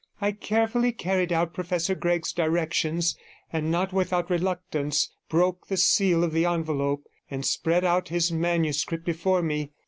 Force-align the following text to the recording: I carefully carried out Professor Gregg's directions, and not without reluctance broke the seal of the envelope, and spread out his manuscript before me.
I 0.19 0.31
carefully 0.31 0.93
carried 0.93 1.31
out 1.31 1.53
Professor 1.53 1.93
Gregg's 1.93 2.33
directions, 2.33 3.15
and 3.53 3.69
not 3.69 3.93
without 3.93 4.31
reluctance 4.31 5.13
broke 5.29 5.67
the 5.67 5.77
seal 5.77 6.23
of 6.23 6.31
the 6.31 6.43
envelope, 6.45 7.03
and 7.29 7.45
spread 7.45 7.83
out 7.85 8.07
his 8.09 8.31
manuscript 8.31 9.05
before 9.05 9.43
me. 9.43 9.73